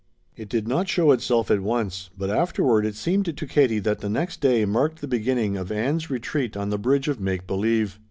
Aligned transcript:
It 0.35 0.49
did 0.49 0.67
not 0.67 0.89
show 0.89 1.11
itself 1.11 1.51
at 1.51 1.59
once, 1.61 2.09
but 2.17 2.31
afterward 2.31 2.87
it 2.87 2.95
seemed 2.95 3.37
to 3.37 3.45
Katie 3.45 3.77
that 3.77 3.99
the 3.99 4.09
next 4.09 4.41
day 4.41 4.65
marked 4.65 4.99
the 4.99 5.07
beginning 5.07 5.55
of 5.57 5.71
Ann's 5.71 6.09
retreat 6.09 6.57
on 6.57 6.71
the 6.71 6.79
bridge 6.79 7.07
of 7.07 7.19
make 7.19 7.45
believe. 7.45 7.99